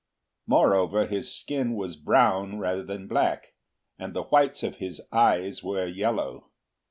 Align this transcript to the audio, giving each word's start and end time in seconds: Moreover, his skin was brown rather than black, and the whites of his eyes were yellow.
Moreover, 0.47 1.05
his 1.05 1.31
skin 1.31 1.75
was 1.75 1.95
brown 1.95 2.57
rather 2.57 2.81
than 2.81 3.05
black, 3.07 3.53
and 3.99 4.15
the 4.15 4.23
whites 4.23 4.63
of 4.63 4.77
his 4.77 4.99
eyes 5.11 5.63
were 5.63 5.85
yellow. 5.85 6.49